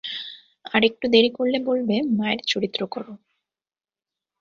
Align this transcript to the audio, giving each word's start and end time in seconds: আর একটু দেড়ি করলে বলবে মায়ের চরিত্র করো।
আর 0.65 0.81
একটু 0.85 1.05
দেড়ি 1.07 1.29
করলে 1.29 1.57
বলবে 1.65 1.95
মায়ের 2.17 2.41
চরিত্র 2.47 2.81
করো। 2.87 3.13